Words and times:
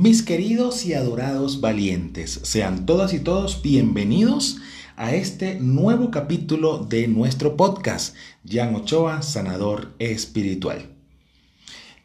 Mis 0.00 0.22
queridos 0.22 0.86
y 0.86 0.94
adorados 0.94 1.60
valientes, 1.60 2.38
sean 2.44 2.86
todas 2.86 3.12
y 3.12 3.18
todos 3.18 3.62
bienvenidos 3.62 4.58
a 4.94 5.12
este 5.12 5.58
nuevo 5.58 6.12
capítulo 6.12 6.78
de 6.78 7.08
nuestro 7.08 7.56
podcast, 7.56 8.14
Jan 8.48 8.76
Ochoa, 8.76 9.22
Sanador 9.22 9.96
Espiritual. 9.98 10.97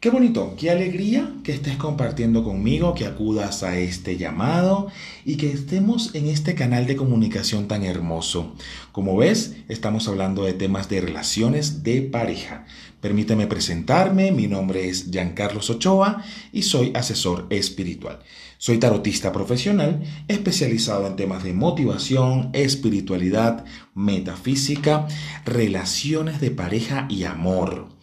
Qué 0.04 0.10
bonito, 0.10 0.54
qué 0.58 0.70
alegría 0.70 1.32
que 1.42 1.52
estés 1.52 1.78
compartiendo 1.78 2.44
conmigo, 2.44 2.92
que 2.92 3.06
acudas 3.06 3.62
a 3.62 3.78
este 3.78 4.18
llamado 4.18 4.88
y 5.24 5.36
que 5.36 5.50
estemos 5.50 6.14
en 6.14 6.26
este 6.26 6.54
canal 6.54 6.86
de 6.86 6.94
comunicación 6.94 7.68
tan 7.68 7.84
hermoso. 7.84 8.54
Como 8.92 9.16
ves, 9.16 9.56
estamos 9.66 10.06
hablando 10.06 10.44
de 10.44 10.52
temas 10.52 10.90
de 10.90 11.00
relaciones 11.00 11.82
de 11.84 12.02
pareja. 12.02 12.66
Permíteme 13.00 13.46
presentarme, 13.46 14.30
mi 14.30 14.46
nombre 14.46 14.90
es 14.90 15.10
Giancarlos 15.10 15.70
Ochoa 15.70 16.22
y 16.52 16.64
soy 16.64 16.92
asesor 16.94 17.46
espiritual. 17.48 18.18
Soy 18.58 18.76
tarotista 18.76 19.32
profesional 19.32 20.02
especializado 20.28 21.06
en 21.06 21.16
temas 21.16 21.42
de 21.44 21.54
motivación, 21.54 22.50
espiritualidad, 22.52 23.64
metafísica, 23.94 25.08
relaciones 25.46 26.42
de 26.42 26.50
pareja 26.50 27.06
y 27.08 27.24
amor. 27.24 27.93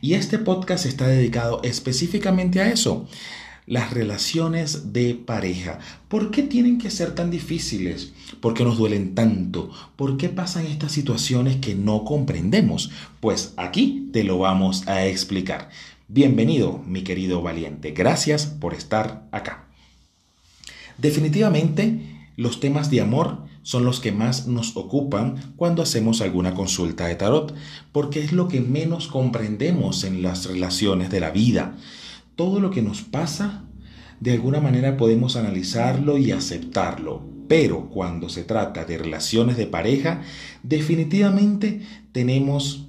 Y 0.00 0.14
este 0.14 0.38
podcast 0.38 0.86
está 0.86 1.06
dedicado 1.06 1.60
específicamente 1.62 2.60
a 2.60 2.70
eso, 2.70 3.06
las 3.66 3.92
relaciones 3.92 4.92
de 4.92 5.14
pareja. 5.14 5.78
¿Por 6.08 6.30
qué 6.30 6.42
tienen 6.42 6.78
que 6.78 6.90
ser 6.90 7.14
tan 7.14 7.30
difíciles? 7.30 8.12
¿Por 8.40 8.54
qué 8.54 8.64
nos 8.64 8.78
duelen 8.78 9.14
tanto? 9.14 9.70
¿Por 9.96 10.16
qué 10.16 10.28
pasan 10.28 10.66
estas 10.66 10.92
situaciones 10.92 11.56
que 11.56 11.74
no 11.74 12.04
comprendemos? 12.04 12.90
Pues 13.20 13.54
aquí 13.56 14.08
te 14.12 14.24
lo 14.24 14.38
vamos 14.38 14.88
a 14.88 15.06
explicar. 15.06 15.70
Bienvenido, 16.08 16.82
mi 16.86 17.02
querido 17.02 17.42
valiente. 17.42 17.92
Gracias 17.92 18.46
por 18.46 18.74
estar 18.74 19.28
acá. 19.30 19.66
Definitivamente, 20.98 22.28
los 22.36 22.58
temas 22.58 22.90
de 22.90 23.00
amor 23.00 23.49
son 23.62 23.84
los 23.84 24.00
que 24.00 24.12
más 24.12 24.46
nos 24.46 24.76
ocupan 24.76 25.54
cuando 25.56 25.82
hacemos 25.82 26.20
alguna 26.20 26.54
consulta 26.54 27.06
de 27.06 27.14
tarot, 27.14 27.54
porque 27.92 28.22
es 28.22 28.32
lo 28.32 28.48
que 28.48 28.60
menos 28.60 29.08
comprendemos 29.08 30.04
en 30.04 30.22
las 30.22 30.46
relaciones 30.46 31.10
de 31.10 31.20
la 31.20 31.30
vida. 31.30 31.76
Todo 32.36 32.60
lo 32.60 32.70
que 32.70 32.82
nos 32.82 33.02
pasa, 33.02 33.64
de 34.20 34.32
alguna 34.32 34.60
manera 34.60 34.96
podemos 34.96 35.36
analizarlo 35.36 36.18
y 36.18 36.32
aceptarlo, 36.32 37.22
pero 37.48 37.90
cuando 37.90 38.28
se 38.28 38.44
trata 38.44 38.84
de 38.84 38.98
relaciones 38.98 39.56
de 39.56 39.66
pareja, 39.66 40.22
definitivamente 40.62 41.82
tenemos 42.12 42.88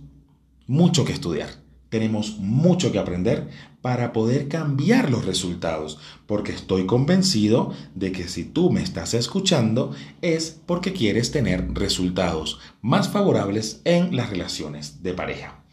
mucho 0.68 1.04
que 1.04 1.14
estudiar. 1.14 1.61
Tenemos 1.92 2.38
mucho 2.40 2.94
que 2.94 3.00
aprender 3.00 3.50
para 3.82 4.14
poder 4.14 4.48
cambiar 4.48 5.12
los 5.12 5.26
resultados, 5.26 6.00
porque 6.26 6.54
estoy 6.54 6.86
convencido 6.86 7.74
de 7.96 8.14
que 8.14 8.30
si 8.30 8.46
tú 8.46 8.72
me 8.72 8.82
estás 8.82 9.14
escuchando 9.14 9.94
es 10.22 10.58
porque 10.66 10.94
quieres 10.94 11.32
tener 11.32 11.74
resultados 11.74 12.60
más 12.82 13.10
favorables 13.10 13.82
en 13.84 14.16
las 14.16 14.30
relaciones 14.30 15.04
de 15.04 15.14
pareja. 15.14 15.66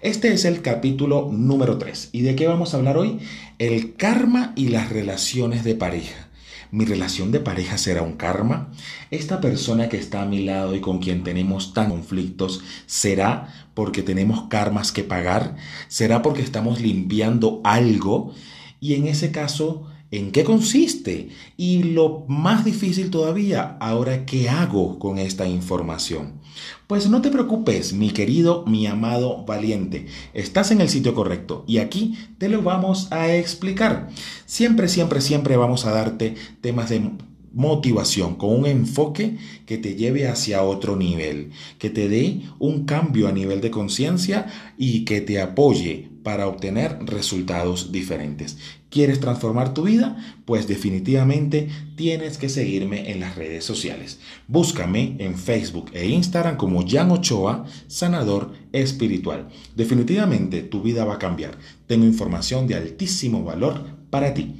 Este 0.00 0.32
es 0.32 0.44
el 0.44 0.60
capítulo 0.60 1.28
número 1.30 1.78
3. 1.78 2.08
¿Y 2.10 2.22
de 2.22 2.34
qué 2.34 2.48
vamos 2.48 2.74
a 2.74 2.78
hablar 2.78 2.98
hoy? 2.98 3.20
El 3.60 3.94
karma 3.94 4.52
y 4.56 4.70
las 4.70 4.90
relaciones 4.90 5.62
de 5.62 5.76
pareja. 5.76 6.29
¿Mi 6.72 6.84
relación 6.84 7.32
de 7.32 7.40
pareja 7.40 7.78
será 7.78 8.02
un 8.02 8.12
karma? 8.12 8.70
¿Esta 9.10 9.40
persona 9.40 9.88
que 9.88 9.96
está 9.96 10.22
a 10.22 10.26
mi 10.26 10.44
lado 10.44 10.76
y 10.76 10.80
con 10.80 11.00
quien 11.00 11.24
tenemos 11.24 11.74
tan 11.74 11.90
conflictos 11.90 12.62
será 12.86 13.66
porque 13.74 14.02
tenemos 14.02 14.42
karmas 14.48 14.92
que 14.92 15.02
pagar? 15.02 15.56
¿Será 15.88 16.22
porque 16.22 16.42
estamos 16.42 16.80
limpiando 16.80 17.60
algo? 17.64 18.32
Y 18.78 18.94
en 18.94 19.08
ese 19.08 19.32
caso, 19.32 19.88
¿en 20.10 20.32
qué 20.32 20.44
consiste? 20.44 21.28
Y 21.56 21.82
lo 21.82 22.24
más 22.28 22.64
difícil 22.64 23.10
todavía, 23.10 23.76
ahora, 23.80 24.26
¿qué 24.26 24.48
hago 24.48 24.98
con 24.98 25.18
esta 25.18 25.46
información? 25.46 26.40
Pues 26.86 27.08
no 27.08 27.22
te 27.22 27.30
preocupes, 27.30 27.92
mi 27.92 28.10
querido, 28.10 28.64
mi 28.66 28.86
amado 28.86 29.44
valiente. 29.44 30.06
Estás 30.34 30.70
en 30.70 30.80
el 30.80 30.88
sitio 30.88 31.14
correcto 31.14 31.64
y 31.66 31.78
aquí 31.78 32.18
te 32.38 32.48
lo 32.48 32.62
vamos 32.62 33.10
a 33.12 33.34
explicar. 33.34 34.08
Siempre, 34.46 34.88
siempre, 34.88 35.20
siempre 35.20 35.56
vamos 35.56 35.86
a 35.86 35.92
darte 35.92 36.34
temas 36.60 36.90
de 36.90 37.10
motivación, 37.52 38.36
con 38.36 38.50
un 38.60 38.66
enfoque 38.66 39.36
que 39.66 39.78
te 39.78 39.94
lleve 39.96 40.28
hacia 40.28 40.62
otro 40.62 40.96
nivel, 40.96 41.50
que 41.78 41.90
te 41.90 42.08
dé 42.08 42.42
un 42.58 42.84
cambio 42.84 43.28
a 43.28 43.32
nivel 43.32 43.60
de 43.60 43.70
conciencia 43.70 44.46
y 44.78 45.04
que 45.04 45.20
te 45.20 45.40
apoye 45.40 46.09
para 46.22 46.46
obtener 46.46 46.98
resultados 47.04 47.92
diferentes. 47.92 48.58
¿Quieres 48.90 49.20
transformar 49.20 49.72
tu 49.72 49.84
vida? 49.84 50.16
Pues 50.44 50.66
definitivamente 50.66 51.68
tienes 51.96 52.38
que 52.38 52.48
seguirme 52.48 53.10
en 53.10 53.20
las 53.20 53.36
redes 53.36 53.64
sociales. 53.64 54.18
Búscame 54.48 55.16
en 55.18 55.36
Facebook 55.36 55.90
e 55.92 56.08
Instagram 56.08 56.56
como 56.56 56.84
Jan 56.86 57.10
Ochoa, 57.10 57.66
sanador 57.86 58.52
espiritual. 58.72 59.48
Definitivamente 59.76 60.62
tu 60.62 60.82
vida 60.82 61.04
va 61.04 61.14
a 61.14 61.18
cambiar. 61.18 61.56
Tengo 61.86 62.04
información 62.04 62.66
de 62.66 62.74
altísimo 62.74 63.44
valor 63.44 63.84
para 64.10 64.34
ti. 64.34 64.56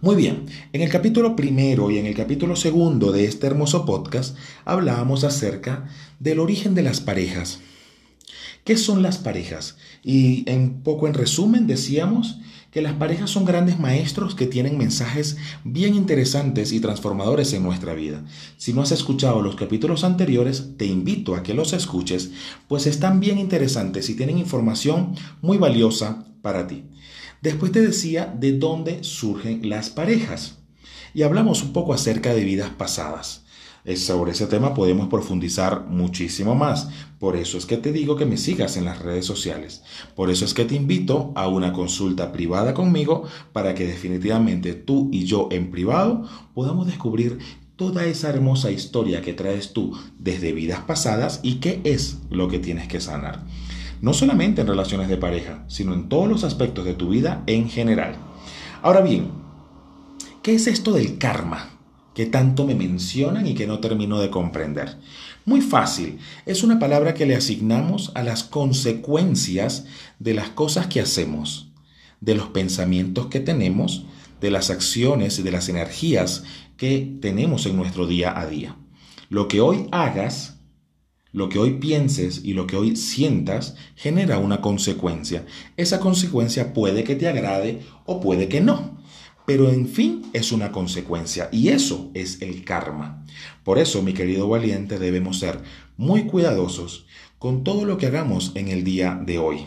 Muy 0.00 0.14
bien, 0.14 0.46
en 0.72 0.80
el 0.80 0.90
capítulo 0.90 1.34
primero 1.34 1.90
y 1.90 1.98
en 1.98 2.06
el 2.06 2.14
capítulo 2.14 2.54
segundo 2.54 3.10
de 3.10 3.24
este 3.24 3.48
hermoso 3.48 3.84
podcast 3.84 4.36
hablábamos 4.64 5.24
acerca 5.24 5.88
del 6.20 6.38
origen 6.38 6.76
de 6.76 6.82
las 6.82 7.00
parejas. 7.00 7.58
¿Qué 8.68 8.76
son 8.76 9.00
las 9.00 9.16
parejas? 9.16 9.78
Y 10.04 10.44
en 10.44 10.82
poco 10.82 11.08
en 11.08 11.14
resumen 11.14 11.66
decíamos 11.66 12.38
que 12.70 12.82
las 12.82 12.92
parejas 12.92 13.30
son 13.30 13.46
grandes 13.46 13.80
maestros 13.80 14.34
que 14.34 14.44
tienen 14.44 14.76
mensajes 14.76 15.38
bien 15.64 15.94
interesantes 15.94 16.72
y 16.72 16.80
transformadores 16.80 17.54
en 17.54 17.62
nuestra 17.62 17.94
vida. 17.94 18.26
Si 18.58 18.74
no 18.74 18.82
has 18.82 18.92
escuchado 18.92 19.40
los 19.40 19.56
capítulos 19.56 20.04
anteriores, 20.04 20.76
te 20.76 20.84
invito 20.84 21.34
a 21.34 21.42
que 21.42 21.54
los 21.54 21.72
escuches, 21.72 22.30
pues 22.68 22.86
están 22.86 23.20
bien 23.20 23.38
interesantes 23.38 24.10
y 24.10 24.16
tienen 24.16 24.36
información 24.36 25.14
muy 25.40 25.56
valiosa 25.56 26.26
para 26.42 26.66
ti. 26.66 26.84
Después 27.40 27.72
te 27.72 27.80
decía 27.80 28.26
de 28.38 28.58
dónde 28.58 29.02
surgen 29.02 29.66
las 29.66 29.88
parejas. 29.88 30.58
Y 31.14 31.22
hablamos 31.22 31.62
un 31.62 31.72
poco 31.72 31.94
acerca 31.94 32.34
de 32.34 32.44
vidas 32.44 32.68
pasadas. 32.76 33.46
Sobre 33.96 34.32
ese 34.32 34.46
tema 34.46 34.74
podemos 34.74 35.08
profundizar 35.08 35.86
muchísimo 35.88 36.54
más. 36.54 36.88
Por 37.18 37.36
eso 37.36 37.56
es 37.56 37.64
que 37.64 37.78
te 37.78 37.92
digo 37.92 38.16
que 38.16 38.26
me 38.26 38.36
sigas 38.36 38.76
en 38.76 38.84
las 38.84 39.00
redes 39.00 39.24
sociales. 39.24 39.82
Por 40.14 40.30
eso 40.30 40.44
es 40.44 40.52
que 40.52 40.64
te 40.64 40.74
invito 40.74 41.32
a 41.34 41.48
una 41.48 41.72
consulta 41.72 42.32
privada 42.32 42.74
conmigo 42.74 43.24
para 43.52 43.74
que 43.74 43.86
definitivamente 43.86 44.74
tú 44.74 45.08
y 45.10 45.24
yo 45.24 45.48
en 45.50 45.70
privado 45.70 46.28
podamos 46.54 46.86
descubrir 46.86 47.38
toda 47.76 48.04
esa 48.04 48.28
hermosa 48.28 48.70
historia 48.70 49.22
que 49.22 49.32
traes 49.32 49.72
tú 49.72 49.96
desde 50.18 50.52
vidas 50.52 50.80
pasadas 50.80 51.40
y 51.42 51.56
qué 51.56 51.80
es 51.84 52.18
lo 52.28 52.48
que 52.48 52.58
tienes 52.58 52.88
que 52.88 53.00
sanar 53.00 53.44
no 54.00 54.14
solamente 54.14 54.60
en 54.60 54.68
relaciones 54.68 55.08
de 55.08 55.16
pareja, 55.16 55.64
sino 55.66 55.92
en 55.92 56.08
todos 56.08 56.28
los 56.28 56.44
aspectos 56.44 56.84
de 56.84 56.94
tu 56.94 57.08
vida 57.08 57.42
en 57.46 57.68
general. 57.68 58.14
Ahora 58.82 59.00
bien, 59.00 59.30
¿qué 60.42 60.54
es 60.54 60.66
esto 60.66 60.92
del 60.92 61.18
karma? 61.18 61.77
Que 62.18 62.26
tanto 62.26 62.66
me 62.66 62.74
mencionan 62.74 63.46
y 63.46 63.54
que 63.54 63.68
no 63.68 63.78
termino 63.78 64.18
de 64.18 64.28
comprender. 64.28 64.96
Muy 65.44 65.60
fácil, 65.60 66.18
es 66.46 66.64
una 66.64 66.80
palabra 66.80 67.14
que 67.14 67.26
le 67.26 67.36
asignamos 67.36 68.10
a 68.16 68.24
las 68.24 68.42
consecuencias 68.42 69.86
de 70.18 70.34
las 70.34 70.48
cosas 70.48 70.88
que 70.88 71.00
hacemos, 71.00 71.70
de 72.20 72.34
los 72.34 72.48
pensamientos 72.48 73.26
que 73.26 73.38
tenemos, 73.38 74.04
de 74.40 74.50
las 74.50 74.68
acciones 74.68 75.38
y 75.38 75.44
de 75.44 75.52
las 75.52 75.68
energías 75.68 76.42
que 76.76 77.18
tenemos 77.20 77.66
en 77.66 77.76
nuestro 77.76 78.08
día 78.08 78.36
a 78.36 78.48
día. 78.48 78.74
Lo 79.28 79.46
que 79.46 79.60
hoy 79.60 79.86
hagas 79.92 80.56
lo 81.30 81.50
que 81.50 81.60
hoy 81.60 81.74
pienses 81.74 82.40
y 82.42 82.54
lo 82.54 82.66
que 82.66 82.74
hoy 82.74 82.96
sientas 82.96 83.76
genera 83.94 84.38
una 84.38 84.60
consecuencia. 84.60 85.46
Esa 85.76 86.00
consecuencia 86.00 86.72
puede 86.72 87.04
que 87.04 87.14
te 87.14 87.28
agrade 87.28 87.82
o 88.06 88.18
puede 88.18 88.48
que 88.48 88.60
no. 88.60 88.97
Pero 89.48 89.70
en 89.70 89.88
fin 89.88 90.26
es 90.34 90.52
una 90.52 90.72
consecuencia 90.72 91.48
y 91.50 91.68
eso 91.68 92.10
es 92.12 92.42
el 92.42 92.66
karma. 92.66 93.24
Por 93.64 93.78
eso, 93.78 94.02
mi 94.02 94.12
querido 94.12 94.46
valiente, 94.46 94.98
debemos 94.98 95.38
ser 95.38 95.62
muy 95.96 96.26
cuidadosos 96.26 97.06
con 97.38 97.64
todo 97.64 97.86
lo 97.86 97.96
que 97.96 98.08
hagamos 98.08 98.52
en 98.56 98.68
el 98.68 98.84
día 98.84 99.18
de 99.24 99.38
hoy. 99.38 99.64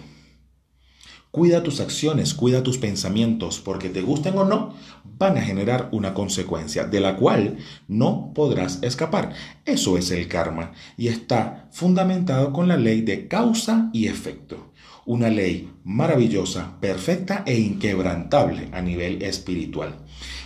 Cuida 1.31 1.63
tus 1.63 1.79
acciones, 1.79 2.35
cuida 2.35 2.61
tus 2.61 2.77
pensamientos, 2.77 3.59
porque 3.59 3.89
te 3.89 4.03
gusten 4.03 4.37
o 4.37 4.45
no, 4.45 4.75
van 5.17 5.39
a 5.39 5.41
generar 5.41 5.89
una 5.91 6.13
consecuencia 6.13 6.85
de 6.85 6.99
la 6.99 7.15
cual 7.15 7.57
no 7.87 8.33
podrás 8.35 8.83
escapar. 8.83 9.33
Eso 9.65 9.97
es 9.97 10.11
el 10.11 10.27
karma 10.27 10.73
y 10.95 11.07
está 11.07 11.69
fundamentado 11.71 12.53
con 12.53 12.67
la 12.67 12.77
ley 12.77 13.01
de 13.01 13.27
causa 13.27 13.89
y 13.93 14.05
efecto. 14.05 14.70
Una 15.05 15.29
ley 15.29 15.71
maravillosa, 15.83 16.79
perfecta 16.79 17.43
e 17.45 17.59
inquebrantable 17.59 18.69
a 18.71 18.81
nivel 18.81 19.21
espiritual. 19.23 19.95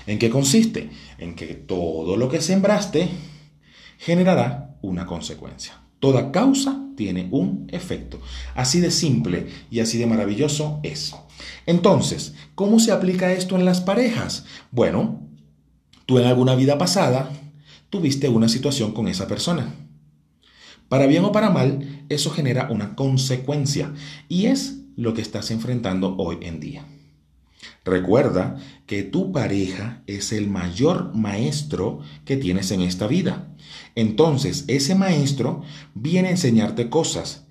¿En 0.07 0.17
qué 0.17 0.29
consiste? 0.29 0.89
En 1.17 1.35
que 1.35 1.47
todo 1.47 2.15
lo 2.15 2.29
que 2.29 2.41
sembraste 2.41 3.09
generará 3.97 4.77
una 4.81 5.05
consecuencia. 5.05 5.81
Toda 5.99 6.31
causa 6.31 6.81
tiene 6.95 7.27
un 7.31 7.67
efecto. 7.71 8.19
Así 8.53 8.79
de 8.79 8.91
simple 8.91 9.47
y 9.69 9.79
así 9.79 9.97
de 9.97 10.05
maravilloso 10.05 10.79
es. 10.83 11.13
Entonces, 11.65 12.35
¿cómo 12.55 12.79
se 12.79 12.91
aplica 12.91 13.33
esto 13.33 13.55
en 13.55 13.65
las 13.65 13.81
parejas? 13.81 14.45
Bueno, 14.71 15.21
tú 16.05 16.19
en 16.19 16.27
alguna 16.27 16.55
vida 16.55 16.77
pasada 16.77 17.29
tuviste 17.89 18.29
una 18.29 18.47
situación 18.47 18.93
con 18.93 19.07
esa 19.07 19.27
persona. 19.27 19.73
Para 20.89 21.07
bien 21.07 21.23
o 21.25 21.31
para 21.31 21.49
mal, 21.49 22.05
eso 22.09 22.29
genera 22.29 22.69
una 22.69 22.95
consecuencia 22.95 23.93
y 24.29 24.45
es 24.45 24.81
lo 24.95 25.13
que 25.13 25.21
estás 25.21 25.51
enfrentando 25.51 26.15
hoy 26.17 26.37
en 26.41 26.59
día. 26.59 26.85
Recuerda 27.83 28.57
que 28.85 29.03
tu 29.03 29.31
pareja 29.31 30.01
es 30.07 30.31
el 30.31 30.47
mayor 30.47 31.15
maestro 31.15 32.01
que 32.25 32.37
tienes 32.37 32.71
en 32.71 32.81
esta 32.81 33.07
vida. 33.07 33.47
Entonces, 33.95 34.65
ese 34.67 34.95
maestro 34.95 35.61
viene 35.93 36.29
a 36.29 36.31
enseñarte 36.31 36.89
cosas. 36.89 37.45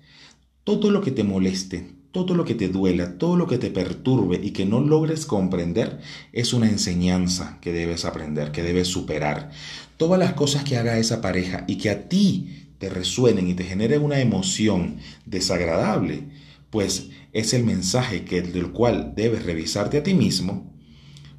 Todo 0.63 0.91
lo 0.91 1.01
que 1.01 1.11
te 1.11 1.23
moleste, 1.23 1.95
todo 2.11 2.33
lo 2.33 2.45
que 2.45 2.55
te 2.55 2.69
duela, 2.69 3.17
todo 3.17 3.35
lo 3.35 3.47
que 3.47 3.57
te 3.57 3.71
perturbe 3.71 4.39
y 4.41 4.51
que 4.51 4.65
no 4.65 4.79
logres 4.79 5.25
comprender 5.25 5.99
es 6.31 6.53
una 6.53 6.69
enseñanza 6.69 7.57
que 7.61 7.71
debes 7.71 8.05
aprender, 8.05 8.51
que 8.51 8.63
debes 8.63 8.87
superar. 8.87 9.51
Todas 9.97 10.19
las 10.19 10.33
cosas 10.33 10.63
que 10.63 10.77
haga 10.77 10.97
esa 10.97 11.21
pareja 11.21 11.65
y 11.67 11.77
que 11.77 11.89
a 11.89 12.07
ti 12.07 12.64
resuenen 12.89 13.47
y 13.47 13.53
te 13.53 13.63
generen 13.63 14.03
una 14.03 14.19
emoción 14.19 14.97
desagradable, 15.25 16.23
pues 16.69 17.09
es 17.33 17.53
el 17.53 17.63
mensaje 17.63 18.25
que, 18.25 18.41
del 18.41 18.71
cual 18.71 19.13
debes 19.15 19.43
revisarte 19.43 19.97
a 19.97 20.03
ti 20.03 20.13
mismo, 20.13 20.73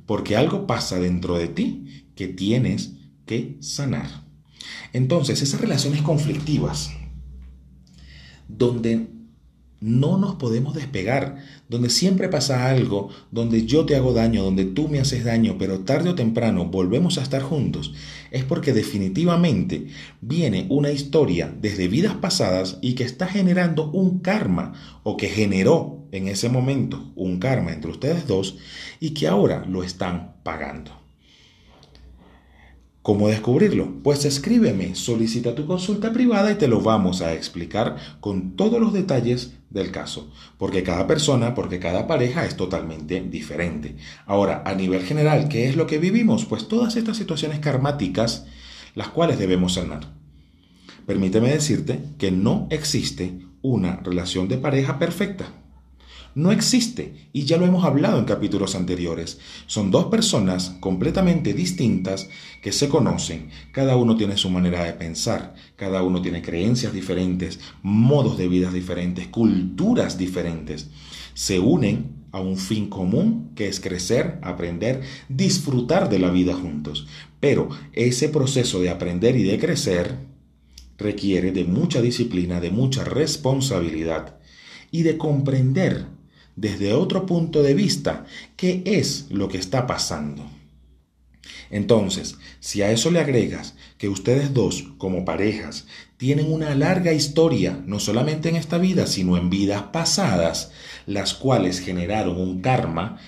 porque 0.06 0.36
algo 0.36 0.66
pasa 0.66 0.98
dentro 0.98 1.36
de 1.36 1.48
ti 1.48 2.04
que 2.14 2.28
tienes 2.28 2.92
que 3.24 3.56
sanar. 3.60 4.24
Entonces, 4.92 5.42
esas 5.42 5.60
relaciones 5.60 6.02
conflictivas, 6.02 6.90
donde 8.48 9.08
no 9.80 10.16
nos 10.18 10.36
podemos 10.36 10.74
despegar, 10.74 11.36
donde 11.68 11.90
siempre 11.90 12.28
pasa 12.28 12.68
algo, 12.68 13.10
donde 13.30 13.66
yo 13.66 13.84
te 13.84 13.96
hago 13.96 14.12
daño, 14.12 14.42
donde 14.42 14.64
tú 14.64 14.88
me 14.88 15.00
haces 15.00 15.24
daño, 15.24 15.56
pero 15.58 15.80
tarde 15.80 16.10
o 16.10 16.14
temprano 16.14 16.66
volvemos 16.66 17.18
a 17.18 17.22
estar 17.22 17.42
juntos, 17.42 17.94
es 18.30 18.44
porque 18.44 18.72
definitivamente 18.72 19.88
viene 20.20 20.66
una 20.70 20.90
historia 20.90 21.54
desde 21.60 21.88
vidas 21.88 22.14
pasadas 22.14 22.78
y 22.80 22.94
que 22.94 23.04
está 23.04 23.26
generando 23.26 23.90
un 23.90 24.20
karma 24.20 24.72
o 25.02 25.16
que 25.16 25.28
generó 25.28 26.06
en 26.12 26.28
ese 26.28 26.48
momento 26.48 27.12
un 27.14 27.38
karma 27.38 27.72
entre 27.72 27.90
ustedes 27.90 28.26
dos 28.26 28.56
y 29.00 29.10
que 29.10 29.28
ahora 29.28 29.64
lo 29.66 29.82
están 29.82 30.36
pagando. 30.42 31.05
¿Cómo 33.06 33.28
descubrirlo? 33.28 34.02
Pues 34.02 34.24
escríbeme, 34.24 34.96
solicita 34.96 35.54
tu 35.54 35.64
consulta 35.64 36.12
privada 36.12 36.50
y 36.50 36.56
te 36.56 36.66
lo 36.66 36.80
vamos 36.80 37.22
a 37.22 37.34
explicar 37.34 37.94
con 38.18 38.56
todos 38.56 38.80
los 38.80 38.92
detalles 38.92 39.52
del 39.70 39.92
caso, 39.92 40.32
porque 40.58 40.82
cada 40.82 41.06
persona, 41.06 41.54
porque 41.54 41.78
cada 41.78 42.08
pareja 42.08 42.44
es 42.44 42.56
totalmente 42.56 43.20
diferente. 43.20 43.94
Ahora, 44.26 44.64
a 44.66 44.74
nivel 44.74 45.04
general, 45.04 45.48
¿qué 45.48 45.68
es 45.68 45.76
lo 45.76 45.86
que 45.86 46.00
vivimos? 46.00 46.46
Pues 46.46 46.66
todas 46.66 46.96
estas 46.96 47.16
situaciones 47.16 47.60
karmáticas, 47.60 48.46
las 48.96 49.06
cuales 49.06 49.38
debemos 49.38 49.74
sanar. 49.74 50.12
Permíteme 51.06 51.52
decirte 51.52 52.00
que 52.18 52.32
no 52.32 52.66
existe 52.70 53.38
una 53.62 54.00
relación 54.02 54.48
de 54.48 54.58
pareja 54.58 54.98
perfecta 54.98 55.52
no 56.36 56.52
existe 56.52 57.30
y 57.32 57.46
ya 57.46 57.56
lo 57.56 57.64
hemos 57.64 57.84
hablado 57.86 58.18
en 58.18 58.26
capítulos 58.26 58.74
anteriores. 58.74 59.38
Son 59.66 59.90
dos 59.90 60.04
personas 60.06 60.76
completamente 60.80 61.54
distintas 61.54 62.28
que 62.60 62.72
se 62.72 62.90
conocen. 62.90 63.48
Cada 63.72 63.96
uno 63.96 64.18
tiene 64.18 64.36
su 64.36 64.50
manera 64.50 64.84
de 64.84 64.92
pensar, 64.92 65.54
cada 65.76 66.02
uno 66.02 66.20
tiene 66.20 66.42
creencias 66.42 66.92
diferentes, 66.92 67.58
modos 67.82 68.36
de 68.36 68.48
vida 68.48 68.70
diferentes, 68.70 69.28
culturas 69.28 70.18
diferentes. 70.18 70.90
Se 71.32 71.58
unen 71.58 72.26
a 72.32 72.40
un 72.40 72.58
fin 72.58 72.90
común 72.90 73.52
que 73.54 73.66
es 73.66 73.80
crecer, 73.80 74.38
aprender, 74.42 75.00
disfrutar 75.30 76.10
de 76.10 76.18
la 76.18 76.30
vida 76.30 76.52
juntos. 76.52 77.06
Pero 77.40 77.70
ese 77.94 78.28
proceso 78.28 78.78
de 78.82 78.90
aprender 78.90 79.36
y 79.36 79.42
de 79.42 79.58
crecer 79.58 80.18
requiere 80.98 81.50
de 81.52 81.64
mucha 81.64 82.02
disciplina, 82.02 82.60
de 82.60 82.70
mucha 82.70 83.04
responsabilidad 83.04 84.36
y 84.90 85.02
de 85.02 85.16
comprender 85.16 86.15
desde 86.56 86.94
otro 86.94 87.26
punto 87.26 87.62
de 87.62 87.74
vista 87.74 88.24
qué 88.56 88.82
es 88.84 89.26
lo 89.30 89.48
que 89.48 89.58
está 89.58 89.86
pasando. 89.86 90.50
Entonces, 91.70 92.36
si 92.60 92.82
a 92.82 92.90
eso 92.90 93.10
le 93.10 93.20
agregas 93.20 93.74
que 93.98 94.08
ustedes 94.08 94.54
dos, 94.54 94.84
como 94.98 95.24
parejas, 95.24 95.86
tienen 96.16 96.50
una 96.50 96.74
larga 96.74 97.12
historia, 97.12 97.82
no 97.86 97.98
solamente 97.98 98.48
en 98.48 98.56
esta 98.56 98.78
vida, 98.78 99.06
sino 99.06 99.36
en 99.36 99.50
vidas 99.50 99.82
pasadas, 99.92 100.72
las 101.06 101.34
cuales 101.34 101.80
generaron 101.80 102.40
un 102.40 102.60
karma, 102.60 103.18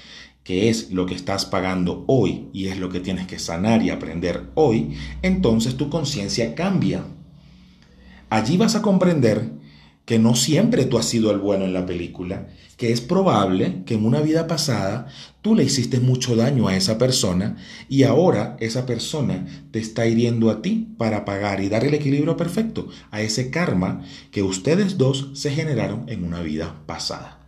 que 0.45 0.71
es 0.71 0.91
lo 0.91 1.05
que 1.05 1.15
estás 1.15 1.45
pagando 1.45 2.05
hoy 2.07 2.49
y 2.55 2.69
es 2.69 2.79
lo 2.79 2.89
que 2.89 3.01
tienes 3.01 3.27
que 3.27 3.39
sanar 3.39 3.83
y 3.83 3.91
aprender 3.91 4.51
hoy, 4.55 4.97
entonces 5.21 5.77
tu 5.77 5.91
conciencia 5.91 6.55
cambia. 6.55 7.05
Allí 8.31 8.57
vas 8.57 8.75
a 8.75 8.83
comprender 8.83 9.58
que 10.09 10.19
no 10.19 10.35
siempre 10.35 10.87
tú 10.87 10.97
has 10.97 11.05
sido 11.05 11.31
el 11.31 11.39
bueno 11.39 11.67
en 11.67 11.75
la 11.75 11.85
película, 11.85 12.49
que 12.79 12.93
es 12.93 13.03
probable 13.03 13.83
que 13.85 13.93
en 13.93 14.07
una 14.07 14.23
vida 14.23 14.47
pasada 14.47 15.07
tú 15.43 15.55
le 15.55 15.65
hiciste 15.65 16.01
mucho 16.01 16.35
daño 16.35 16.67
a 16.67 16.75
esa 16.75 16.97
persona 16.97 17.59
y 17.91 18.05
ahora 18.05 18.57
esa 18.59 18.87
persona 18.87 19.47
te 19.71 19.81
está 19.81 20.07
hiriendo 20.07 20.49
a 20.49 20.63
ti 20.63 20.89
para 20.97 21.27
pagar 21.27 21.61
y 21.61 21.69
dar 21.69 21.85
el 21.85 21.93
equilibrio 21.93 22.39
perfecto 22.39 22.89
a 23.11 23.21
ese 23.21 23.51
karma 23.51 24.03
que 24.31 24.43
ustedes 24.43 24.97
dos 24.97 25.29
se 25.35 25.51
generaron 25.51 26.09
en 26.09 26.25
una 26.25 26.41
vida 26.41 26.75
pasada. 26.87 27.41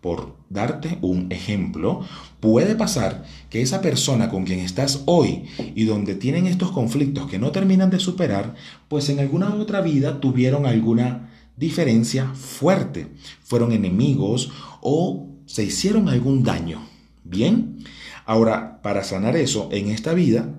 Por 0.00 0.36
darte 0.48 0.98
un 1.00 1.32
ejemplo, 1.32 2.06
puede 2.38 2.76
pasar 2.76 3.24
que 3.50 3.60
esa 3.60 3.80
persona 3.80 4.28
con 4.28 4.44
quien 4.44 4.60
estás 4.60 5.02
hoy 5.06 5.46
y 5.74 5.84
donde 5.86 6.14
tienen 6.14 6.46
estos 6.46 6.70
conflictos 6.70 7.28
que 7.28 7.40
no 7.40 7.50
terminan 7.50 7.90
de 7.90 7.98
superar, 7.98 8.54
pues 8.86 9.08
en 9.08 9.18
alguna 9.18 9.52
otra 9.56 9.80
vida 9.80 10.20
tuvieron 10.20 10.64
alguna 10.64 11.33
diferencia 11.56 12.28
fuerte. 12.34 13.08
Fueron 13.42 13.72
enemigos 13.72 14.50
o 14.80 15.28
se 15.46 15.64
hicieron 15.64 16.08
algún 16.08 16.42
daño. 16.42 16.86
Bien, 17.24 17.78
ahora 18.26 18.82
para 18.82 19.04
sanar 19.04 19.36
eso 19.36 19.68
en 19.72 19.90
esta 19.90 20.14
vida, 20.14 20.54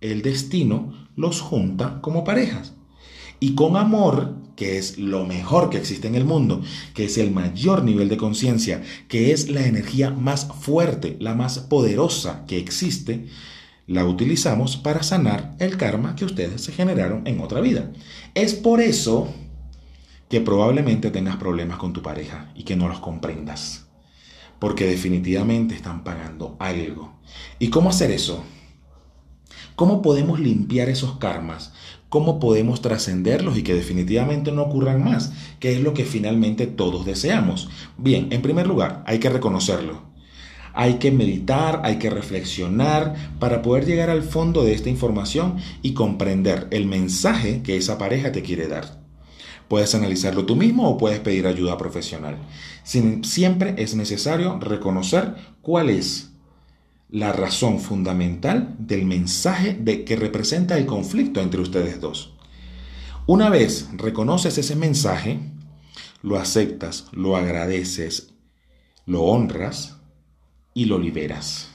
el 0.00 0.22
destino 0.22 0.92
los 1.16 1.40
junta 1.40 2.00
como 2.00 2.24
parejas. 2.24 2.74
Y 3.40 3.54
con 3.54 3.76
amor, 3.76 4.36
que 4.56 4.78
es 4.78 4.98
lo 4.98 5.24
mejor 5.24 5.70
que 5.70 5.78
existe 5.78 6.08
en 6.08 6.16
el 6.16 6.24
mundo, 6.24 6.62
que 6.94 7.04
es 7.04 7.18
el 7.18 7.30
mayor 7.30 7.84
nivel 7.84 8.08
de 8.08 8.16
conciencia, 8.16 8.82
que 9.06 9.32
es 9.32 9.48
la 9.48 9.66
energía 9.66 10.10
más 10.10 10.48
fuerte, 10.60 11.16
la 11.20 11.34
más 11.34 11.60
poderosa 11.60 12.44
que 12.46 12.58
existe, 12.58 13.26
la 13.86 14.04
utilizamos 14.04 14.76
para 14.76 15.02
sanar 15.02 15.56
el 15.60 15.76
karma 15.76 16.14
que 16.14 16.24
ustedes 16.24 16.62
se 16.62 16.72
generaron 16.72 17.26
en 17.26 17.40
otra 17.40 17.60
vida. 17.60 17.92
Es 18.34 18.54
por 18.54 18.80
eso 18.80 19.32
que 20.28 20.40
probablemente 20.40 21.10
tengas 21.10 21.36
problemas 21.36 21.78
con 21.78 21.92
tu 21.92 22.02
pareja 22.02 22.52
y 22.54 22.64
que 22.64 22.76
no 22.76 22.88
los 22.88 23.00
comprendas. 23.00 23.86
Porque 24.58 24.86
definitivamente 24.86 25.74
están 25.74 26.04
pagando 26.04 26.56
algo. 26.58 27.18
¿Y 27.58 27.68
cómo 27.70 27.90
hacer 27.90 28.10
eso? 28.10 28.44
¿Cómo 29.76 30.02
podemos 30.02 30.40
limpiar 30.40 30.88
esos 30.88 31.18
karmas? 31.18 31.72
¿Cómo 32.08 32.40
podemos 32.40 32.82
trascenderlos 32.82 33.56
y 33.56 33.62
que 33.62 33.74
definitivamente 33.74 34.50
no 34.50 34.62
ocurran 34.62 35.04
más? 35.04 35.32
Que 35.60 35.72
es 35.72 35.80
lo 35.80 35.94
que 35.94 36.04
finalmente 36.04 36.66
todos 36.66 37.06
deseamos. 37.06 37.70
Bien, 37.96 38.28
en 38.30 38.42
primer 38.42 38.66
lugar, 38.66 39.04
hay 39.06 39.20
que 39.20 39.30
reconocerlo. 39.30 40.02
Hay 40.74 40.94
que 40.94 41.10
meditar, 41.10 41.82
hay 41.84 41.98
que 41.98 42.10
reflexionar 42.10 43.14
para 43.38 43.62
poder 43.62 43.86
llegar 43.86 44.10
al 44.10 44.22
fondo 44.22 44.64
de 44.64 44.72
esta 44.72 44.90
información 44.90 45.56
y 45.82 45.94
comprender 45.94 46.66
el 46.70 46.86
mensaje 46.86 47.62
que 47.62 47.76
esa 47.76 47.98
pareja 47.98 48.32
te 48.32 48.42
quiere 48.42 48.68
dar. 48.68 49.07
Puedes 49.68 49.94
analizarlo 49.94 50.46
tú 50.46 50.56
mismo 50.56 50.88
o 50.88 50.98
puedes 50.98 51.20
pedir 51.20 51.46
ayuda 51.46 51.76
profesional. 51.78 52.38
siempre 52.84 53.74
es 53.78 53.94
necesario 53.94 54.58
reconocer 54.58 55.34
cuál 55.60 55.90
es 55.90 56.30
la 57.10 57.32
razón 57.32 57.80
fundamental 57.80 58.74
del 58.78 59.04
mensaje 59.04 59.74
de 59.74 60.04
que 60.04 60.16
representa 60.16 60.76
el 60.76 60.86
conflicto 60.86 61.40
entre 61.40 61.60
ustedes 61.60 62.00
dos. 62.00 62.34
Una 63.26 63.50
vez 63.50 63.88
reconoces 63.94 64.56
ese 64.58 64.74
mensaje, 64.74 65.38
lo 66.22 66.38
aceptas, 66.38 67.06
lo 67.12 67.36
agradeces, 67.36 68.34
lo 69.06 69.22
honras 69.22 69.96
y 70.74 70.86
lo 70.86 70.98
liberas 70.98 71.70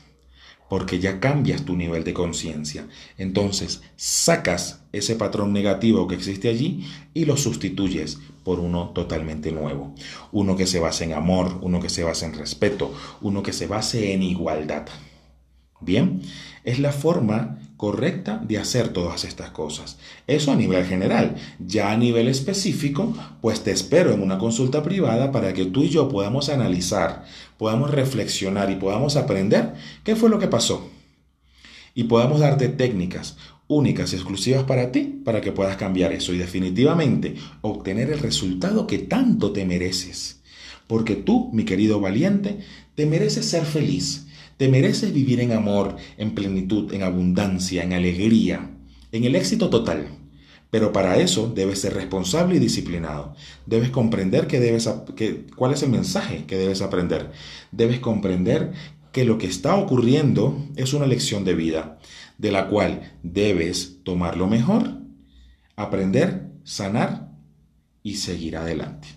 porque 0.73 0.97
ya 0.97 1.19
cambias 1.19 1.65
tu 1.65 1.75
nivel 1.75 2.03
de 2.03 2.15
conciencia. 2.15 2.87
Entonces, 3.19 3.83
sacas 3.95 4.81
ese 4.91 5.15
patrón 5.15 5.53
negativo 5.53 6.07
que 6.07 6.15
existe 6.15 6.49
allí 6.49 6.87
y 7.13 7.25
lo 7.25 7.37
sustituyes 7.37 8.17
por 8.43 8.59
uno 8.59 8.89
totalmente 8.89 9.51
nuevo. 9.51 9.93
Uno 10.31 10.55
que 10.55 10.65
se 10.65 10.79
base 10.79 11.03
en 11.03 11.13
amor, 11.13 11.59
uno 11.61 11.79
que 11.79 11.89
se 11.89 12.03
base 12.03 12.25
en 12.25 12.33
respeto, 12.33 12.91
uno 13.21 13.43
que 13.43 13.53
se 13.53 13.67
base 13.67 14.13
en 14.13 14.23
igualdad. 14.23 14.87
Bien, 15.79 16.23
es 16.63 16.79
la 16.79 16.91
forma 16.91 17.59
correcta 17.83 18.41
de 18.47 18.57
hacer 18.57 18.93
todas 18.93 19.25
estas 19.25 19.49
cosas. 19.49 19.97
Eso 20.25 20.53
a 20.53 20.55
nivel 20.55 20.85
general. 20.85 21.35
Ya 21.59 21.91
a 21.91 21.97
nivel 21.97 22.29
específico, 22.29 23.13
pues 23.41 23.59
te 23.61 23.71
espero 23.71 24.13
en 24.13 24.21
una 24.21 24.37
consulta 24.37 24.81
privada 24.83 25.33
para 25.33 25.53
que 25.53 25.65
tú 25.65 25.83
y 25.83 25.89
yo 25.89 26.07
podamos 26.07 26.47
analizar, 26.47 27.25
podamos 27.57 27.91
reflexionar 27.91 28.71
y 28.71 28.75
podamos 28.75 29.17
aprender 29.17 29.73
qué 30.05 30.15
fue 30.15 30.29
lo 30.29 30.39
que 30.39 30.47
pasó. 30.47 30.89
Y 31.93 32.05
podamos 32.05 32.39
darte 32.39 32.69
técnicas 32.69 33.35
únicas 33.67 34.13
y 34.13 34.15
exclusivas 34.15 34.63
para 34.63 34.93
ti 34.93 35.21
para 35.25 35.41
que 35.41 35.51
puedas 35.51 35.75
cambiar 35.75 36.13
eso 36.13 36.31
y 36.31 36.37
definitivamente 36.37 37.35
obtener 37.59 38.11
el 38.11 38.19
resultado 38.19 38.87
que 38.87 38.99
tanto 38.99 39.51
te 39.51 39.65
mereces. 39.65 40.39
Porque 40.87 41.17
tú, 41.17 41.49
mi 41.51 41.65
querido 41.65 41.99
valiente, 41.99 42.59
te 42.95 43.05
mereces 43.05 43.45
ser 43.45 43.65
feliz 43.65 44.27
te 44.63 44.69
mereces 44.69 45.11
vivir 45.11 45.41
en 45.41 45.51
amor, 45.51 45.97
en 46.15 46.33
plenitud, 46.33 46.93
en 46.93 47.03
abundancia, 47.03 47.83
en 47.83 47.91
alegría, 47.91 48.71
en 49.11 49.25
el 49.25 49.35
éxito 49.35 49.69
total. 49.69 50.07
Pero 50.71 50.93
para 50.93 51.17
eso 51.17 51.51
debes 51.53 51.81
ser 51.81 51.95
responsable 51.95 52.55
y 52.55 52.59
disciplinado. 52.59 53.35
Debes 53.65 53.89
comprender 53.89 54.47
que 54.47 54.61
debes, 54.61 54.89
que, 55.17 55.47
cuál 55.57 55.73
es 55.73 55.83
el 55.83 55.89
mensaje 55.89 56.45
que 56.45 56.55
debes 56.55 56.81
aprender. 56.81 57.31
Debes 57.73 57.99
comprender 57.99 58.71
que 59.11 59.25
lo 59.25 59.37
que 59.37 59.47
está 59.47 59.75
ocurriendo 59.75 60.65
es 60.77 60.93
una 60.93 61.07
lección 61.07 61.43
de 61.43 61.55
vida, 61.55 61.99
de 62.37 62.53
la 62.53 62.69
cual 62.69 63.17
debes 63.21 64.01
tomar 64.05 64.37
lo 64.37 64.47
mejor, 64.47 64.97
aprender, 65.75 66.53
sanar 66.63 67.33
y 68.01 68.15
seguir 68.15 68.55
adelante. 68.55 69.09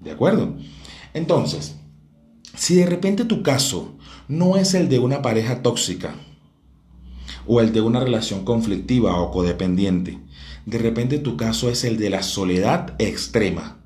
¿De 0.00 0.10
acuerdo? 0.10 0.56
Entonces, 1.14 1.76
si 2.60 2.74
de 2.74 2.84
repente 2.84 3.24
tu 3.24 3.42
caso 3.42 3.94
no 4.28 4.58
es 4.58 4.74
el 4.74 4.90
de 4.90 4.98
una 4.98 5.22
pareja 5.22 5.62
tóxica 5.62 6.14
o 7.46 7.62
el 7.62 7.72
de 7.72 7.80
una 7.80 8.00
relación 8.00 8.44
conflictiva 8.44 9.18
o 9.18 9.30
codependiente. 9.30 10.18
De 10.66 10.76
repente 10.76 11.18
tu 11.18 11.38
caso 11.38 11.70
es 11.70 11.84
el 11.84 11.96
de 11.96 12.10
la 12.10 12.22
soledad 12.22 12.96
extrema. 12.98 13.78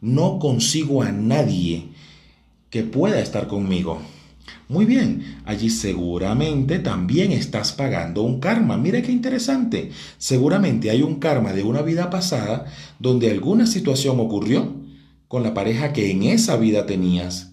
No 0.00 0.38
consigo 0.38 1.02
a 1.02 1.10
nadie 1.10 1.88
que 2.70 2.84
pueda 2.84 3.18
estar 3.18 3.48
conmigo. 3.48 3.98
Muy 4.68 4.84
bien, 4.84 5.40
allí 5.44 5.68
seguramente 5.68 6.78
también 6.78 7.32
estás 7.32 7.72
pagando 7.72 8.22
un 8.22 8.38
karma. 8.38 8.76
Mira 8.76 9.02
qué 9.02 9.10
interesante. 9.10 9.90
Seguramente 10.18 10.90
hay 10.90 11.02
un 11.02 11.16
karma 11.16 11.52
de 11.52 11.64
una 11.64 11.82
vida 11.82 12.08
pasada 12.08 12.66
donde 13.00 13.32
alguna 13.32 13.66
situación 13.66 14.20
ocurrió 14.20 14.76
con 15.26 15.42
la 15.42 15.54
pareja 15.54 15.92
que 15.92 16.12
en 16.12 16.22
esa 16.22 16.56
vida 16.56 16.86
tenías 16.86 17.51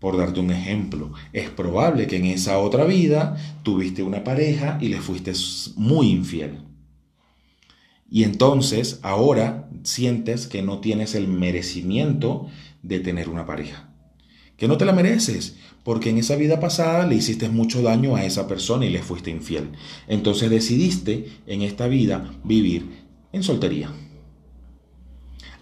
por 0.00 0.16
darte 0.16 0.40
un 0.40 0.50
ejemplo, 0.50 1.12
es 1.32 1.48
probable 1.50 2.06
que 2.06 2.16
en 2.16 2.26
esa 2.26 2.58
otra 2.58 2.84
vida 2.84 3.36
tuviste 3.62 4.02
una 4.02 4.22
pareja 4.24 4.78
y 4.80 4.88
le 4.88 5.00
fuiste 5.00 5.32
muy 5.76 6.10
infiel. 6.10 6.60
Y 8.10 8.24
entonces 8.24 9.00
ahora 9.02 9.68
sientes 9.82 10.46
que 10.46 10.62
no 10.62 10.78
tienes 10.80 11.14
el 11.14 11.26
merecimiento 11.26 12.48
de 12.82 13.00
tener 13.00 13.28
una 13.28 13.46
pareja. 13.46 13.88
Que 14.56 14.68
no 14.68 14.76
te 14.76 14.84
la 14.84 14.92
mereces, 14.92 15.56
porque 15.82 16.10
en 16.10 16.18
esa 16.18 16.36
vida 16.36 16.60
pasada 16.60 17.06
le 17.06 17.16
hiciste 17.16 17.48
mucho 17.48 17.82
daño 17.82 18.14
a 18.14 18.24
esa 18.24 18.46
persona 18.46 18.86
y 18.86 18.90
le 18.90 19.02
fuiste 19.02 19.30
infiel. 19.30 19.70
Entonces 20.06 20.50
decidiste 20.50 21.28
en 21.46 21.62
esta 21.62 21.88
vida 21.88 22.32
vivir 22.44 23.04
en 23.32 23.42
soltería. 23.42 23.90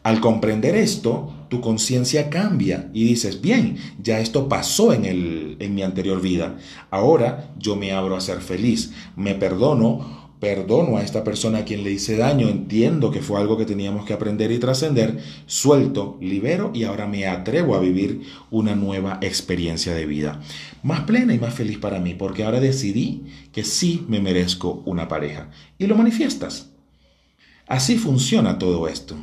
Al 0.03 0.21
comprender 0.21 0.75
esto, 0.75 1.42
tu 1.53 1.61
conciencia 1.61 2.31
cambia 2.31 2.89
y 2.95 3.05
dices, 3.05 3.43
bien, 3.43 3.77
ya 4.03 4.21
esto 4.21 4.49
pasó 4.49 4.95
en, 4.95 5.05
el, 5.05 5.57
en 5.59 5.75
mi 5.75 5.83
anterior 5.83 6.23
vida. 6.23 6.57
Ahora 6.91 7.53
yo 7.59 7.77
me 7.77 7.93
abro 7.93 8.17
a 8.17 8.23
ser 8.23 8.41
feliz, 8.41 8.95
me 9.17 9.35
perdono, 9.35 10.31
perdono 10.41 10.97
a 10.97 11.03
esta 11.03 11.23
persona 11.23 11.59
a 11.59 11.65
quien 11.67 11.85
le 11.85 11.91
hice 11.91 12.17
daño, 12.17 12.49
entiendo 12.49 13.11
que 13.11 13.21
fue 13.21 13.39
algo 13.39 13.59
que 13.59 13.67
teníamos 13.67 14.07
que 14.07 14.15
aprender 14.15 14.51
y 14.51 14.61
trascender, 14.61 15.19
suelto, 15.45 16.17
libero 16.23 16.71
y 16.73 16.85
ahora 16.85 17.07
me 17.07 17.27
atrevo 17.27 17.75
a 17.75 17.81
vivir 17.81 18.23
una 18.51 18.75
nueva 18.75 19.19
experiencia 19.21 19.95
de 19.95 20.07
vida. 20.07 20.41
Más 20.83 21.01
plena 21.01 21.35
y 21.35 21.39
más 21.39 21.53
feliz 21.53 21.77
para 21.77 22.01
mí, 22.01 22.15
porque 22.15 22.45
ahora 22.45 22.61
decidí 22.61 23.25
que 23.53 23.63
sí 23.63 24.07
me 24.09 24.21
merezco 24.21 24.83
una 24.87 25.07
pareja. 25.07 25.51
Y 25.77 25.87
lo 25.87 25.97
manifiestas. 25.97 26.71
Así 27.67 27.99
funciona 27.99 28.59
todo 28.59 28.89
esto. 28.89 29.17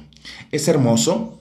Es 0.52 0.68
hermoso, 0.68 1.39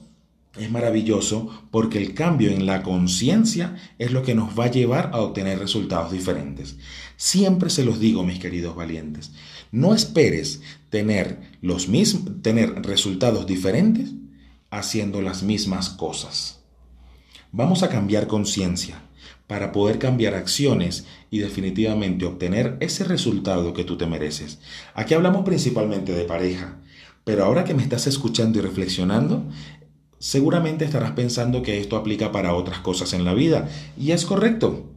es 0.59 0.71
maravilloso, 0.71 1.67
porque 1.71 1.99
el 1.99 2.15
cambio 2.15 2.51
en 2.51 2.67
la 2.67 2.83
conciencia 2.83 3.77
es 3.99 4.13
lo 4.13 4.23
que 4.23 4.35
nos 4.35 4.59
va 4.59 4.65
a 4.65 4.71
llevar 4.71 5.11
a 5.13 5.21
obtener 5.21 5.59
resultados 5.59 6.13
diferentes. 6.13 6.77
Siempre 7.17 7.71
se 7.71 7.85
los 7.85 8.01
digo, 8.01 8.25
mis 8.25 8.39
queridos 8.39 8.77
valientes, 8.77 9.33
no 9.73 9.95
esperes 9.95 10.61
tener, 10.91 11.41
los 11.61 11.89
mismos, 11.89 12.43
tener 12.43 12.83
resultados 12.83 13.47
diferentes 13.47 14.11
haciendo 14.71 15.23
las 15.23 15.43
mismas 15.43 15.91
cosas. 15.91 16.61
Vamos 17.53 17.83
a 17.83 17.89
cambiar 17.89 18.27
conciencia 18.27 19.03
para 19.47 19.73
poder 19.73 19.99
cambiar 19.99 20.35
acciones 20.35 21.07
y 21.31 21.39
definitivamente 21.39 22.27
obtener 22.27 22.77
ese 22.81 23.05
resultado 23.05 23.73
que 23.73 23.85
tú 23.85 23.97
te 23.97 24.07
mereces. 24.07 24.61
Aquí 24.95 25.15
hablamos 25.15 25.45
principalmente 25.45 26.13
de 26.13 26.25
pareja, 26.25 26.77
pero 27.25 27.45
ahora 27.45 27.65
que 27.65 27.75
me 27.75 27.83
estás 27.83 28.07
escuchando 28.07 28.59
y 28.59 28.63
reflexionando, 28.63 29.49
seguramente 30.19 30.85
estarás 30.85 31.13
pensando 31.13 31.63
que 31.63 31.79
esto 31.81 31.97
aplica 31.97 32.33
para 32.33 32.55
otras 32.55 32.81
cosas 32.81 33.13
en 33.13 33.25
la 33.25 33.35
vida. 33.35 33.69
Y 33.99 34.13
es 34.13 34.27
correcto. 34.27 34.91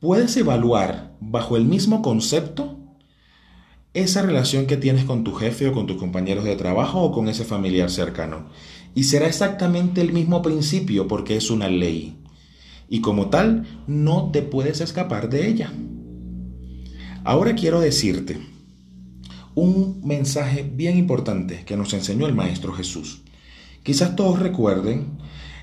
Puedes 0.00 0.36
evaluar 0.36 1.16
bajo 1.20 1.56
el 1.56 1.64
mismo 1.64 2.02
concepto 2.02 2.78
esa 3.92 4.22
relación 4.22 4.66
que 4.66 4.76
tienes 4.76 5.04
con 5.04 5.24
tu 5.24 5.34
jefe 5.34 5.68
o 5.68 5.72
con 5.72 5.86
tus 5.86 5.96
compañeros 5.96 6.44
de 6.44 6.56
trabajo 6.56 7.02
o 7.02 7.12
con 7.12 7.28
ese 7.28 7.44
familiar 7.44 7.90
cercano. 7.90 8.46
Y 8.94 9.04
será 9.04 9.26
exactamente 9.26 10.00
el 10.00 10.12
mismo 10.12 10.42
principio 10.42 11.08
porque 11.08 11.36
es 11.36 11.50
una 11.50 11.68
ley. 11.68 12.16
Y 12.88 13.00
como 13.00 13.28
tal, 13.30 13.66
no 13.86 14.30
te 14.32 14.42
puedes 14.42 14.80
escapar 14.80 15.28
de 15.28 15.48
ella. 15.48 15.72
Ahora 17.22 17.54
quiero 17.54 17.80
decirte, 17.80 18.38
un 19.54 20.00
mensaje 20.04 20.62
bien 20.62 20.96
importante 20.96 21.64
que 21.64 21.76
nos 21.76 21.92
enseñó 21.92 22.26
el 22.26 22.34
Maestro 22.34 22.72
Jesús. 22.72 23.22
Quizás 23.82 24.14
todos 24.14 24.38
recuerden 24.38 25.18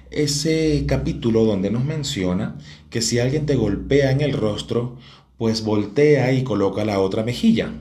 ese 0.09 0.85
capítulo 0.87 1.43
donde 1.43 1.69
nos 1.69 1.85
menciona 1.85 2.57
que 2.89 3.01
si 3.01 3.19
alguien 3.19 3.45
te 3.45 3.55
golpea 3.55 4.11
en 4.11 4.21
el 4.21 4.33
rostro, 4.33 4.97
pues 5.37 5.63
voltea 5.63 6.31
y 6.33 6.43
coloca 6.43 6.83
la 6.83 6.99
otra 6.99 7.23
mejilla. 7.23 7.71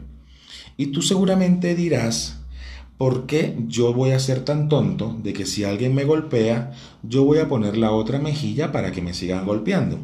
Y 0.77 0.89
tú 0.89 1.01
seguramente 1.01 1.75
dirás, 1.75 2.41
¿por 2.99 3.27
qué 3.27 3.57
yo 3.67 3.95
voy 3.95 4.11
a 4.11 4.19
ser 4.19 4.45
tan 4.45 4.69
tonto 4.69 5.17
de 5.23 5.33
que 5.33 5.47
si 5.47 5.65
alguien 5.65 5.95
me 5.95 6.05
golpea, 6.05 6.73
yo 7.03 7.25
voy 7.25 7.39
a 7.39 7.49
poner 7.49 7.79
la 7.79 7.93
otra 7.93 8.19
mejilla 8.19 8.73
para 8.73 8.93
que 8.93 9.01
me 9.01 9.15
sigan 9.15 9.47
golpeando? 9.47 9.99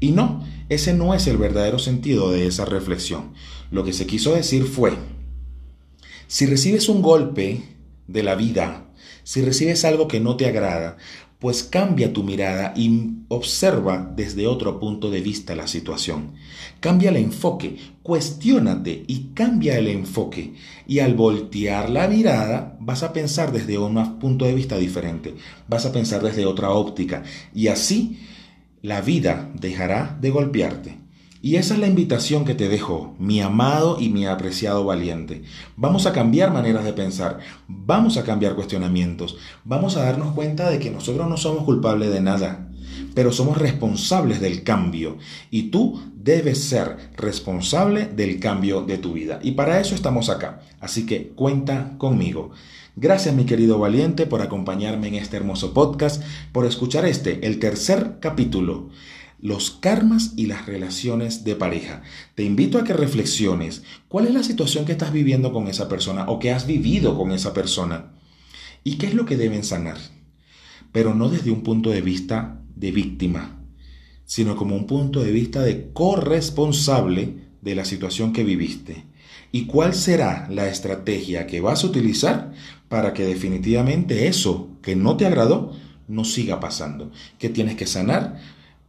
Y 0.00 0.12
no, 0.12 0.46
ese 0.70 0.94
no 0.94 1.12
es 1.12 1.26
el 1.26 1.36
verdadero 1.36 1.78
sentido 1.78 2.30
de 2.30 2.46
esa 2.46 2.64
reflexión. 2.64 3.32
Lo 3.70 3.84
que 3.84 3.92
se 3.92 4.06
quiso 4.06 4.34
decir 4.34 4.64
fue, 4.64 4.94
si 6.26 6.46
recibes 6.46 6.88
un 6.88 7.02
golpe 7.02 7.62
de 8.06 8.22
la 8.22 8.34
vida, 8.34 8.86
si 9.24 9.42
recibes 9.42 9.84
algo 9.84 10.06
que 10.06 10.20
no 10.20 10.36
te 10.36 10.46
agrada, 10.46 10.96
pues 11.38 11.62
cambia 11.62 12.12
tu 12.12 12.22
mirada 12.22 12.72
y 12.76 13.16
observa 13.28 14.12
desde 14.16 14.46
otro 14.46 14.80
punto 14.80 15.10
de 15.10 15.20
vista 15.20 15.54
la 15.54 15.66
situación. 15.66 16.32
Cambia 16.80 17.10
el 17.10 17.16
enfoque, 17.16 17.76
cuestiónate 18.02 19.04
y 19.06 19.30
cambia 19.34 19.78
el 19.78 19.88
enfoque. 19.88 20.54
Y 20.86 21.00
al 21.00 21.14
voltear 21.14 21.90
la 21.90 22.08
mirada 22.08 22.78
vas 22.80 23.02
a 23.02 23.12
pensar 23.12 23.52
desde 23.52 23.76
un 23.76 24.18
punto 24.18 24.46
de 24.46 24.54
vista 24.54 24.78
diferente, 24.78 25.34
vas 25.68 25.84
a 25.84 25.92
pensar 25.92 26.22
desde 26.22 26.46
otra 26.46 26.70
óptica 26.70 27.24
y 27.54 27.68
así 27.68 28.20
la 28.80 29.00
vida 29.00 29.50
dejará 29.54 30.16
de 30.20 30.30
golpearte 30.30 31.03
y 31.44 31.56
esa 31.56 31.74
es 31.74 31.80
la 31.80 31.88
invitación 31.88 32.46
que 32.46 32.54
te 32.54 32.70
dejo, 32.70 33.14
mi 33.18 33.42
amado 33.42 33.98
y 34.00 34.08
mi 34.08 34.24
apreciado 34.24 34.82
valiente. 34.82 35.42
Vamos 35.76 36.06
a 36.06 36.14
cambiar 36.14 36.50
maneras 36.50 36.86
de 36.86 36.94
pensar, 36.94 37.38
vamos 37.68 38.16
a 38.16 38.24
cambiar 38.24 38.54
cuestionamientos, 38.54 39.36
vamos 39.62 39.98
a 39.98 40.04
darnos 40.04 40.32
cuenta 40.32 40.70
de 40.70 40.78
que 40.78 40.90
nosotros 40.90 41.28
no 41.28 41.36
somos 41.36 41.64
culpables 41.64 42.10
de 42.10 42.22
nada, 42.22 42.70
pero 43.14 43.30
somos 43.30 43.58
responsables 43.58 44.40
del 44.40 44.62
cambio 44.62 45.18
y 45.50 45.64
tú 45.64 46.00
debes 46.16 46.64
ser 46.64 47.10
responsable 47.14 48.06
del 48.06 48.40
cambio 48.40 48.80
de 48.80 48.96
tu 48.96 49.12
vida. 49.12 49.38
Y 49.42 49.50
para 49.50 49.80
eso 49.80 49.94
estamos 49.94 50.30
acá, 50.30 50.62
así 50.80 51.04
que 51.04 51.28
cuenta 51.34 51.98
conmigo. 51.98 52.52
Gracias 52.96 53.34
mi 53.34 53.44
querido 53.44 53.78
valiente 53.78 54.24
por 54.24 54.40
acompañarme 54.40 55.08
en 55.08 55.16
este 55.16 55.36
hermoso 55.36 55.74
podcast, 55.74 56.22
por 56.52 56.64
escuchar 56.64 57.04
este, 57.04 57.46
el 57.46 57.58
tercer 57.58 58.16
capítulo 58.20 58.88
los 59.44 59.72
karmas 59.72 60.32
y 60.36 60.46
las 60.46 60.64
relaciones 60.64 61.44
de 61.44 61.54
pareja. 61.54 62.00
Te 62.34 62.44
invito 62.44 62.78
a 62.78 62.84
que 62.84 62.94
reflexiones 62.94 63.82
cuál 64.08 64.26
es 64.26 64.32
la 64.32 64.42
situación 64.42 64.86
que 64.86 64.92
estás 64.92 65.12
viviendo 65.12 65.52
con 65.52 65.68
esa 65.68 65.86
persona 65.86 66.24
o 66.28 66.38
que 66.38 66.50
has 66.50 66.66
vivido 66.66 67.14
con 67.14 67.30
esa 67.30 67.52
persona 67.52 68.14
y 68.84 68.96
qué 68.96 69.06
es 69.06 69.12
lo 69.12 69.26
que 69.26 69.36
deben 69.36 69.62
sanar. 69.62 69.98
Pero 70.92 71.14
no 71.14 71.28
desde 71.28 71.50
un 71.50 71.60
punto 71.62 71.90
de 71.90 72.00
vista 72.00 72.62
de 72.74 72.90
víctima, 72.90 73.60
sino 74.24 74.56
como 74.56 74.76
un 74.76 74.86
punto 74.86 75.22
de 75.22 75.32
vista 75.32 75.60
de 75.60 75.92
corresponsable 75.92 77.50
de 77.60 77.74
la 77.74 77.84
situación 77.84 78.32
que 78.32 78.44
viviste. 78.44 79.04
¿Y 79.52 79.66
cuál 79.66 79.92
será 79.94 80.48
la 80.50 80.68
estrategia 80.68 81.46
que 81.46 81.60
vas 81.60 81.84
a 81.84 81.88
utilizar 81.88 82.54
para 82.88 83.12
que 83.12 83.26
definitivamente 83.26 84.26
eso 84.26 84.70
que 84.80 84.96
no 84.96 85.18
te 85.18 85.26
agradó 85.26 85.76
no 86.08 86.24
siga 86.24 86.60
pasando? 86.60 87.12
¿Qué 87.38 87.50
tienes 87.50 87.76
que 87.76 87.84
sanar 87.84 88.40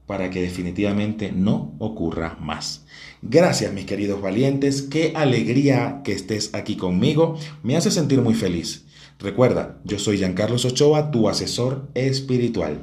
para 0.06 0.30
que 0.30 0.42
definitivamente 0.42 1.32
no 1.32 1.76
ocurra 1.80 2.38
más? 2.40 2.86
Gracias 3.22 3.74
mis 3.74 3.86
queridos 3.86 4.22
valientes, 4.22 4.82
qué 4.84 5.14
alegría 5.16 6.02
que 6.04 6.14
estés 6.14 6.54
aquí 6.54 6.76
conmigo, 6.76 7.38
me 7.64 7.76
hace 7.76 7.92
sentir 7.92 8.22
muy 8.22 8.34
feliz. 8.34 8.86
Recuerda, 9.20 9.80
yo 9.84 9.98
soy 9.98 10.18
Giancarlos 10.18 10.66
Ochoa, 10.66 11.12
tu 11.12 11.30
asesor 11.30 11.90
espiritual. 11.94 12.82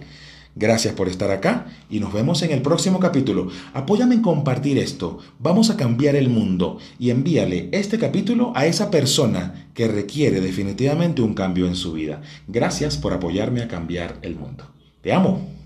Gracias 0.55 0.95
por 0.95 1.09
estar 1.09 1.31
acá 1.31 1.67
y 1.89 1.99
nos 1.99 2.13
vemos 2.13 2.43
en 2.43 2.51
el 2.51 2.61
próximo 2.61 3.01
capítulo. 3.01 3.49
Apóyame 3.73 4.17
en 4.17 4.23
compartir 4.23 4.77
esto. 4.77 5.19
Vamos 5.39 5.71
a 5.71 5.77
cambiar 5.77 6.15
el 6.15 6.29
mundo 6.29 6.79
y 6.99 7.11
envíale 7.11 7.71
este 7.73 7.99
capítulo 7.99 8.53
a 8.55 8.67
esa 8.67 8.91
persona 8.91 9.71
que 9.73 9.89
requiere 9.89 10.41
definitivamente 10.41 11.23
un 11.23 11.33
cambio 11.33 11.67
en 11.67 11.77
su 11.77 11.93
vida. 11.93 12.21
Gracias 12.49 12.99
por 12.99 13.15
apoyarme 13.15 13.63
a 13.63 13.69
cambiar 13.69 14.19
el 14.21 14.37
mundo. 14.37 14.67
Te 15.01 15.13
amo. 15.13 15.62